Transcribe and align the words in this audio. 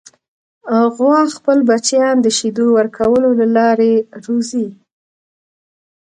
غوا 0.95 1.19
خپل 1.37 1.57
بچیان 1.69 2.15
د 2.21 2.27
شیدو 2.37 2.65
ورکولو 2.77 3.29
له 3.39 3.45
لارې 3.57 3.93
روزي. 4.25 4.67